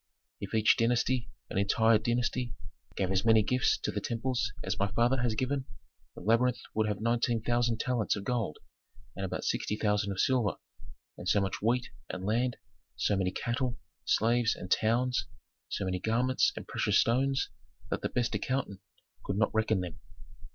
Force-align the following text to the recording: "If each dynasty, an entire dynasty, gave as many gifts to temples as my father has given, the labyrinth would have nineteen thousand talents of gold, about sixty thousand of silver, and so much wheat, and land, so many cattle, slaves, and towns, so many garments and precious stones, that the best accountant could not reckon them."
"If 0.39 0.55
each 0.55 0.77
dynasty, 0.77 1.29
an 1.51 1.59
entire 1.59 1.99
dynasty, 1.99 2.55
gave 2.95 3.11
as 3.11 3.23
many 3.23 3.43
gifts 3.43 3.77
to 3.83 3.91
temples 3.99 4.51
as 4.63 4.79
my 4.79 4.87
father 4.93 5.17
has 5.21 5.35
given, 5.35 5.65
the 6.15 6.21
labyrinth 6.21 6.57
would 6.73 6.87
have 6.87 6.99
nineteen 7.01 7.39
thousand 7.39 7.79
talents 7.79 8.15
of 8.15 8.23
gold, 8.23 8.57
about 9.15 9.43
sixty 9.43 9.75
thousand 9.77 10.11
of 10.11 10.19
silver, 10.19 10.55
and 11.19 11.29
so 11.29 11.39
much 11.39 11.61
wheat, 11.61 11.91
and 12.09 12.25
land, 12.25 12.57
so 12.95 13.15
many 13.15 13.29
cattle, 13.29 13.77
slaves, 14.03 14.55
and 14.55 14.71
towns, 14.71 15.27
so 15.69 15.85
many 15.85 15.99
garments 15.99 16.51
and 16.55 16.67
precious 16.67 16.97
stones, 16.97 17.51
that 17.91 18.01
the 18.01 18.09
best 18.09 18.33
accountant 18.33 18.79
could 19.23 19.37
not 19.37 19.53
reckon 19.53 19.81
them." 19.81 19.99